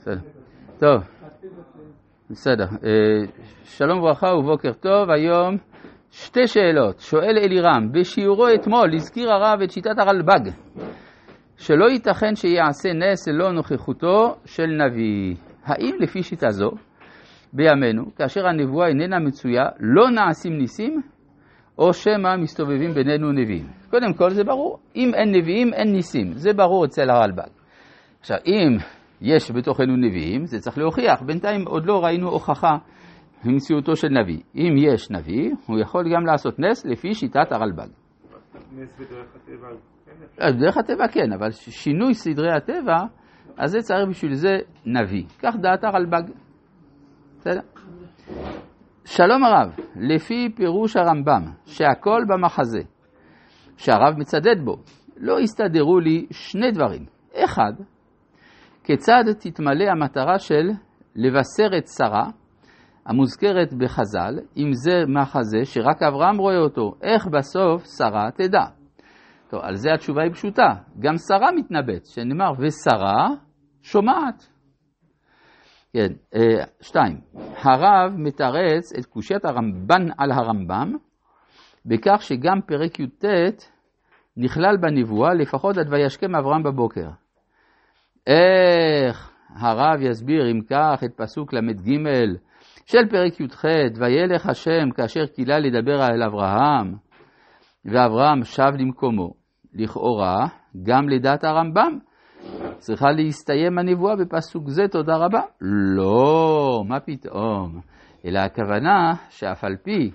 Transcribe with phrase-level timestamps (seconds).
[0.00, 0.20] בסדר.
[0.78, 1.02] טוב,
[2.30, 2.64] בסדר.
[2.64, 3.26] אה,
[3.64, 5.10] שלום וברכה ובוקר טוב.
[5.10, 5.56] היום
[6.10, 6.98] שתי שאלות.
[6.98, 10.50] שואל אלירם, בשיעורו אתמול הזכיר הרב את שיטת הרלב"ג,
[11.56, 15.36] שלא ייתכן שיעשה נס ללא נוכחותו של נביא.
[15.64, 16.70] האם לפי שיטה זו,
[17.52, 21.00] בימינו, כאשר הנבואה איננה מצויה, לא נעשים ניסים,
[21.78, 23.66] או שמא מסתובבים בינינו נביאים?
[23.90, 27.48] קודם כל זה ברור, אם אין נביאים אין ניסים, זה ברור אצל הרלב"ג.
[28.20, 28.76] עכשיו, אם
[29.20, 31.22] יש בתוכנו נביאים, זה צריך להוכיח.
[31.22, 32.76] בינתיים עוד לא ראינו הוכחה
[33.44, 34.40] במציאותו של נביא.
[34.54, 37.88] אם יש נביא, הוא יכול גם לעשות נס לפי שיטת הרלב"ג.
[38.72, 39.68] נס בדרך הטבע.
[40.38, 42.96] אז בדרך הטבע כן, אבל שינוי סדרי הטבע,
[43.56, 45.24] אז זה צריך בשביל זה נביא.
[45.38, 46.22] כך דעת הרלב"ג.
[47.38, 47.60] בסדר?
[49.04, 52.80] שלום הרב, לפי פירוש הרמב"ם, שהכל במחזה,
[53.76, 54.76] שהרב מצדד בו,
[55.16, 57.04] לא הסתדרו לי שני דברים.
[57.34, 57.72] אחד,
[58.90, 60.70] כיצד תתמלא המטרה של
[61.16, 62.24] לבשר את שרה,
[63.06, 68.64] המוזכרת בחז"ל, אם זה מחזה שרק אברהם רואה אותו, איך בסוף שרה תדע.
[69.50, 73.28] טוב, על זה התשובה היא פשוטה, גם שרה מתנבאת, שנאמר, ושרה
[73.82, 74.48] שומעת.
[75.92, 77.20] כן, אה, שתיים,
[77.62, 80.96] הרב מתרץ את קושיית הרמב"ן על הרמב"ם,
[81.86, 83.24] בכך שגם פרק י"ט
[84.36, 87.08] נכלל בנבואה, לפחות עד וישכם אברהם בבוקר.
[88.26, 91.98] איך הרב יסביר אם כך את פסוק ל"ג
[92.86, 93.64] של פרק י"ח,
[94.00, 96.94] וילך השם כאשר קילה לדבר אל אברהם,
[97.84, 99.30] ואברהם שב למקומו.
[99.74, 100.46] לכאורה,
[100.82, 101.98] גם לדעת הרמב"ם,
[102.78, 105.40] צריכה להסתיים הנבואה בפסוק זה, תודה רבה.
[105.96, 107.80] לא, מה פתאום.
[108.24, 110.10] אלא הכוונה שאף על פי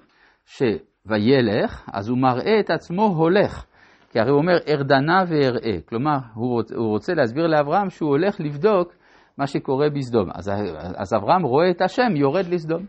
[0.45, 3.65] שוילך, אז הוא מראה את עצמו הולך.
[4.15, 8.35] כי הרי הוא אומר ארדנה ואראה, כלומר הוא רוצה, הוא רוצה להסביר לאברהם שהוא הולך
[8.39, 8.93] לבדוק
[9.37, 10.29] מה שקורה בסדום.
[10.33, 10.51] אז,
[10.97, 12.85] אז אברהם רואה את השם יורד לסדום.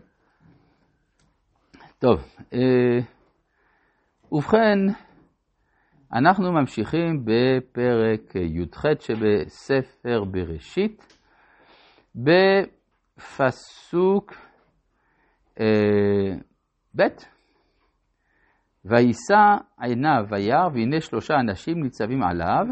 [1.99, 2.19] טוב,
[2.53, 2.99] אה,
[4.31, 4.77] ובכן,
[6.13, 11.13] אנחנו ממשיכים בפרק י"ח שבספר בראשית,
[13.15, 14.33] בפסוק
[15.59, 16.35] אה,
[16.95, 17.03] ב'
[18.87, 22.65] ויישא עיניו וירא, והנה שלושה אנשים ניצבים עליו,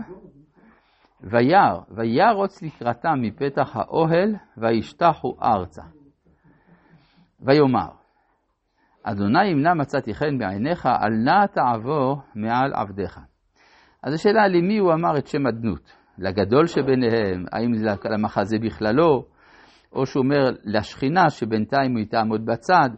[1.22, 5.82] וירא, וירוץ לקראתם מפתח האוהל, וישתחו ארצה.
[7.42, 7.90] ויאמר,
[9.04, 13.20] אדוני אם נא מצאתי חן בעיניך, אל נא תעבור מעל עבדיך.
[14.04, 15.94] אז השאלה למי הוא אמר את שם אדנות?
[16.18, 19.26] לגדול שביניהם, האם זה למחזה בכללו,
[19.94, 22.90] או שהוא אומר לשכינה שבינתיים היא תעמוד בצד,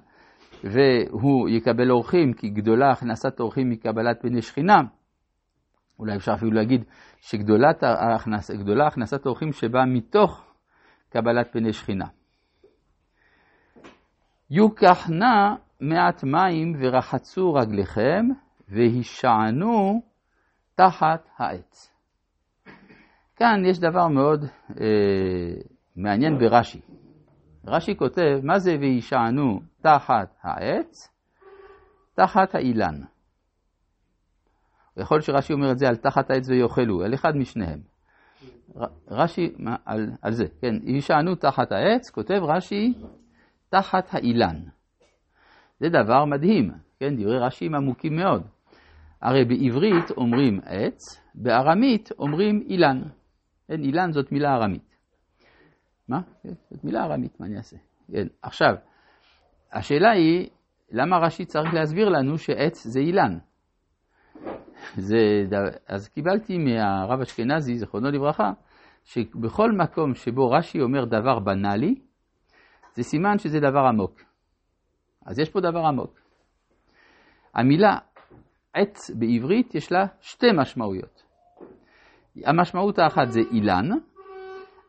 [0.64, 4.82] והוא יקבל אורחים, כי גדולה הכנסת אורחים מקבלת פני שכינה.
[6.00, 6.84] אולי אפשר אפילו להגיד
[7.22, 8.52] שגדולה ההכנס,
[8.88, 10.54] הכנסת אורחים שבאה מתוך
[11.10, 12.06] קבלת פני שכינה.
[14.50, 18.26] יוקח נא מעט מים ורחצו רגליכם
[18.70, 20.02] והישענו
[20.76, 21.94] תחת העץ.
[23.36, 24.46] כאן יש דבר מאוד
[24.82, 24.86] אה,
[25.96, 26.82] מעניין ברש"י.
[27.68, 31.10] רש"י כותב, מה זה וישענו תחת העץ?
[32.14, 33.02] תחת האילן.
[34.98, 37.80] יכול להיות שרש"י אומר את זה על תחת העץ ויאכלו, על אחד משניהם.
[39.08, 39.54] רש"י,
[39.86, 42.94] על, על זה, כן, וישענו תחת העץ, כותב רש"י,
[43.70, 44.56] תחת האילן.
[45.80, 48.44] זה דבר מדהים, כן, דברי רש"י הם עמוקים מאוד.
[49.22, 53.02] הרי בעברית אומרים עץ, בארמית אומרים אילן.
[53.68, 54.87] כן, אילן זאת מילה ארמית.
[56.10, 56.20] מה?
[56.72, 57.78] זאת מילה ארמית, מה אני אעשה?
[58.12, 58.28] כן.
[58.42, 58.74] עכשיו,
[59.74, 60.50] השאלה היא,
[60.92, 63.38] למה רש"י צריך להסביר לנו שעץ זה אילן?
[64.96, 65.18] זה,
[65.88, 68.52] אז קיבלתי מהרב אשכנזי, זכרונו לברכה,
[69.04, 71.96] שבכל מקום שבו רש"י אומר דבר בנאלי,
[72.94, 74.22] זה סימן שזה דבר עמוק.
[75.26, 76.20] אז יש פה דבר עמוק.
[77.54, 77.98] המילה
[78.74, 81.24] עץ בעברית יש לה שתי משמעויות.
[82.46, 83.90] המשמעות האחת זה אילן,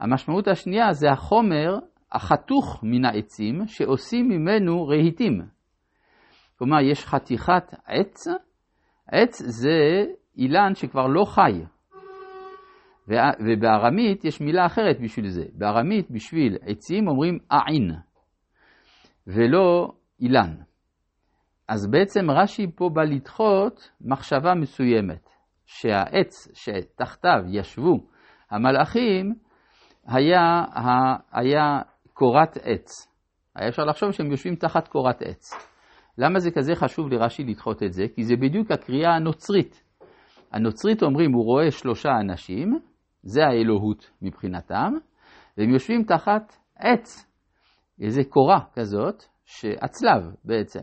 [0.00, 1.78] המשמעות השנייה זה החומר
[2.12, 5.42] החתוך מן העצים שעושים ממנו רהיטים.
[6.58, 8.26] כלומר, יש חתיכת עץ,
[9.08, 10.04] עץ זה
[10.36, 11.52] אילן שכבר לא חי.
[13.40, 15.44] ובארמית יש מילה אחרת בשביל זה.
[15.54, 17.90] בארמית בשביל עצים אומרים עין,
[19.26, 20.54] ולא אילן.
[21.68, 25.28] אז בעצם רש"י פה בא לדחות מחשבה מסוימת,
[25.66, 27.98] שהעץ שתחתיו ישבו
[28.50, 29.34] המלאכים,
[30.08, 30.64] היה,
[31.32, 31.80] היה
[32.12, 33.08] קורת עץ.
[33.56, 35.50] היה אפשר לחשוב שהם יושבים תחת קורת עץ.
[36.18, 38.04] למה זה כזה חשוב לרש"י לדחות את זה?
[38.14, 39.84] כי זה בדיוק הקריאה הנוצרית.
[40.52, 42.78] הנוצרית אומרים, הוא רואה שלושה אנשים,
[43.22, 44.92] זה האלוהות מבחינתם,
[45.58, 47.26] והם יושבים תחת עץ,
[48.00, 49.22] איזה קורה כזאת,
[49.82, 50.80] הצלב בעצם.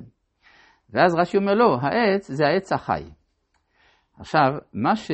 [0.89, 3.03] ואז רש"י אומר לו, העץ זה העץ החי.
[4.19, 5.11] עכשיו, מה, ש...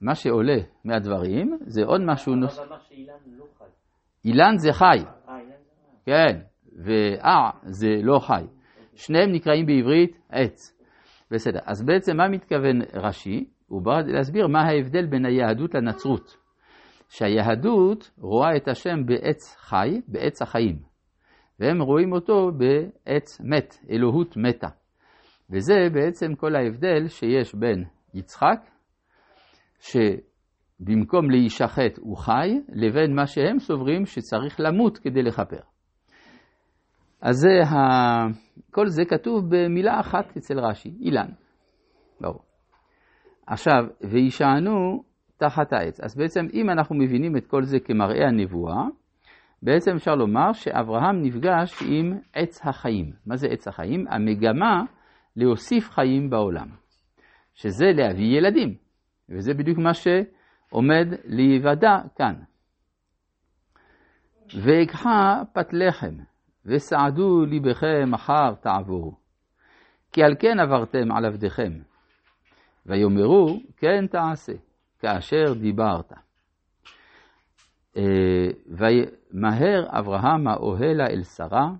[0.00, 2.58] מה שעולה מהדברים זה עוד משהו נוסף.
[2.58, 3.64] אבל אמר שאילן לא חי.
[4.24, 5.96] אילן זה חי, אה, אילן זה חי.
[6.06, 6.40] כן,
[6.84, 8.44] ואה זה לא חי.
[8.94, 10.78] שניהם נקראים בעברית עץ.
[11.30, 13.44] בסדר, אז בעצם מה מתכוון רש"י?
[13.66, 16.36] הוא בא להסביר מה ההבדל בין היהדות לנצרות.
[17.08, 20.78] שהיהדות רואה את השם בעץ חי, בעץ החיים,
[21.60, 24.68] והם רואים אותו בעץ מת, אלוהות מתה.
[25.50, 27.84] וזה בעצם כל ההבדל שיש בין
[28.14, 28.60] יצחק,
[29.80, 35.60] שבמקום להישחט הוא חי, לבין מה שהם סוברים שצריך למות כדי לכפר.
[37.20, 37.78] אז זה ה...
[38.70, 41.28] כל זה כתוב במילה אחת אצל רש"י, אילן.
[42.20, 42.42] ברור.
[43.46, 45.02] עכשיו, וישענו
[45.36, 46.00] תחת העץ.
[46.00, 48.84] אז בעצם אם אנחנו מבינים את כל זה כמראה הנבואה,
[49.62, 53.12] בעצם אפשר לומר שאברהם נפגש עם עץ החיים.
[53.26, 54.04] מה זה עץ החיים?
[54.10, 54.82] המגמה
[55.36, 56.68] להוסיף חיים בעולם,
[57.54, 58.74] שזה להביא ילדים,
[59.28, 62.34] וזה בדיוק מה שעומד להיוודע כאן.
[64.54, 66.14] ואקחה פת לחם,
[66.66, 69.14] וסעדו ליבכם אחר תעבורו.
[70.12, 71.72] כי על כן עברתם על עבדיכם.
[72.86, 74.52] ויאמרו, כן תעשה,
[74.98, 76.12] כאשר דיברת.
[78.66, 81.70] ומהר אברהם האוהלה אל שרה,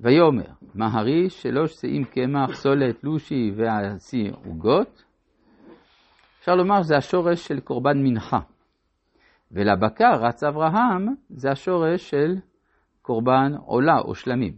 [0.00, 5.04] ויאמר, מהרי שלוש שאים קמח, סולת, לושי ועשי עוגות.
[6.40, 8.40] אפשר לומר שזה השורש של קורבן מנחה.
[9.52, 12.36] ולבקר רץ אברהם, זה השורש של
[13.02, 14.52] קורבן עולה או שלמים.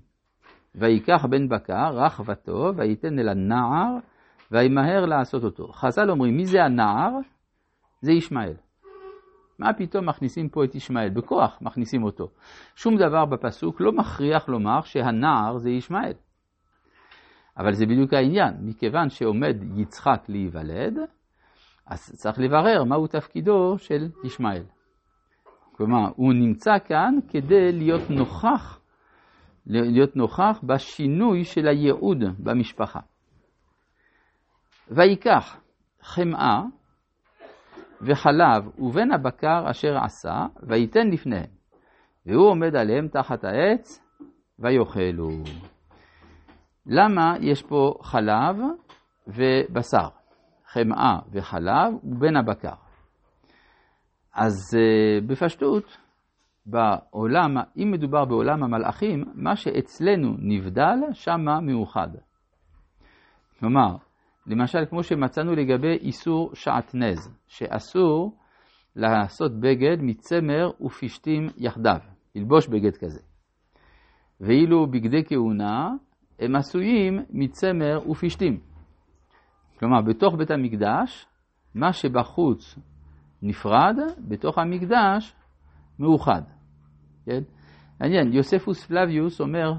[0.74, 3.96] ויקח בן בקר, רך וטוב, וייתן אל הנער,
[4.50, 5.68] וימהר לעשות אותו.
[5.72, 7.10] חז"ל אומרים, מי זה הנער?
[8.00, 8.54] זה ישמעאל.
[9.58, 11.10] מה פתאום מכניסים פה את ישמעאל?
[11.10, 12.28] בכוח מכניסים אותו.
[12.74, 16.14] שום דבר בפסוק לא מכריח לומר שהנער זה ישמעאל.
[17.56, 20.98] אבל זה בדיוק העניין, מכיוון שעומד יצחק להיוולד,
[21.86, 24.62] אז צריך לברר מהו תפקידו של ישמעאל.
[25.72, 28.80] כלומר, הוא נמצא כאן כדי להיות נוכח,
[29.66, 33.00] להיות נוכח בשינוי של הייעוד במשפחה.
[34.88, 35.60] ויקח
[36.02, 36.62] חמאה
[38.00, 41.50] וחלב ובן הבקר אשר עשה, וייתן לפניהם.
[42.26, 44.00] והוא עומד עליהם תחת העץ,
[44.58, 45.28] ויאכלו.
[46.86, 48.56] למה יש פה חלב
[49.26, 50.21] ובשר?
[50.72, 52.74] חמאה וחלב ובן הבקר.
[54.34, 55.98] אז uh, בפשטות,
[56.66, 62.08] בעולם, אם מדובר בעולם המלאכים, מה שאצלנו נבדל, שמה מאוחד.
[63.60, 63.96] כלומר,
[64.46, 68.36] למשל, כמו שמצאנו לגבי איסור שעטנז, שאסור
[68.96, 71.98] לעשות בגד מצמר ופשתים יחדיו,
[72.34, 73.20] ללבוש בגד כזה.
[74.40, 75.90] ואילו בגדי כהונה
[76.40, 78.71] הם עשויים מצמר ופשתים.
[79.78, 81.26] כלומר, בתוך בית המקדש,
[81.74, 82.78] מה שבחוץ
[83.42, 83.96] נפרד,
[84.28, 85.34] בתוך המקדש
[85.98, 86.42] מאוחד.
[87.26, 87.42] כן?
[88.00, 89.72] מעניין, יוספוס פלביוס אומר,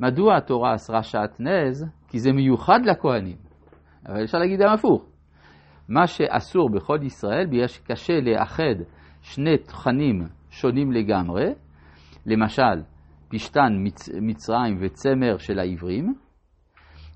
[0.00, 1.86] מדוע התורה אסרה שעטנז?
[2.08, 3.36] כי זה מיוחד לכהנים.
[4.06, 5.02] אבל אפשר להגיד גם הפוך.
[5.88, 8.82] מה שאסור בכל ישראל, בגלל שקשה לאחד
[9.22, 11.54] שני תכנים שונים לגמרי,
[12.26, 12.82] למשל
[13.28, 14.08] פשתן מצ...
[14.22, 16.14] מצרים וצמר של העברים,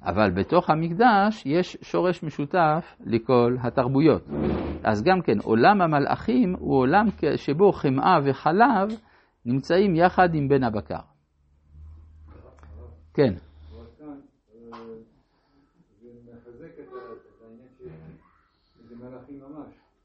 [0.05, 4.23] אבל בתוך המקדש יש שורש משותף לכל התרבויות.
[4.85, 7.07] אז גם כן, עולם המלאכים הוא עולם
[7.37, 8.89] שבו חמאה וחלב
[9.47, 11.01] נמצאים יחד עם בן הבקר.
[13.15, 13.35] כן.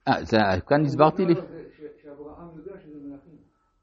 [0.08, 0.38] אה, זה,
[0.68, 1.34] כאן הסברתי לי.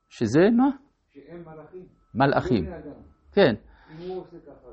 [0.08, 0.70] שזה מה?
[1.12, 1.86] שהם מלאכים.
[2.14, 2.64] מלאכים.
[2.64, 2.76] לא.
[3.32, 3.54] כן,
[3.90, 4.63] אם הוא עושה ככה.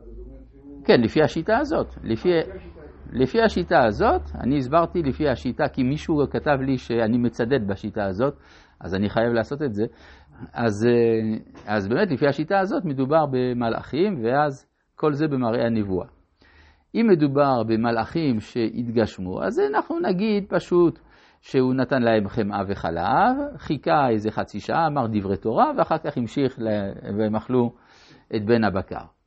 [0.86, 1.88] כן, לפי השיטה הזאת.
[2.04, 2.30] לפי,
[3.14, 8.34] לפי השיטה הזאת, אני הסברתי לפי השיטה, כי מישהו כתב לי שאני מצדד בשיטה הזאת,
[8.80, 9.86] אז אני חייב לעשות את זה.
[10.54, 16.08] אז, אה, אז באמת, לפי השיטה הזאת מדובר במלאכים, ואז כל זה במראה הנבואה.
[16.96, 21.00] אם מדובר במלאכים שהתגשמו, אז אנחנו נגיד פשוט
[21.42, 26.60] שהוא נתן להם חמאה וחלב, חיכה איזה חצי שעה, אמר דברי תורה, ואחר כך המשיך
[27.18, 27.74] והם אכלו
[28.36, 29.21] את בן הבקר.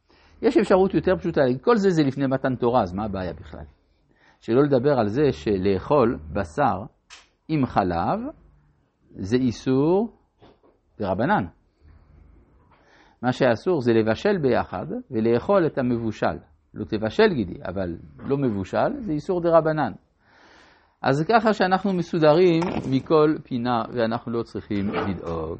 [0.45, 3.65] יש אפשרות יותר פשוטה, כל זה זה לפני מתן תורה, אז מה הבעיה בכלל?
[4.41, 6.83] שלא לדבר על זה שלאכול בשר
[7.49, 8.21] עם חלב
[9.17, 10.17] זה איסור
[10.99, 11.45] ברבנן.
[13.23, 16.37] מה שאסור זה לבשל ביחד ולאכול את המבושל.
[16.75, 19.93] לא תבשל גידי, אבל לא מבושל, זה איסור דה רבנן.
[21.03, 22.61] אז ככה שאנחנו מסודרים
[22.91, 25.59] מכל פינה ואנחנו לא צריכים לדאוג.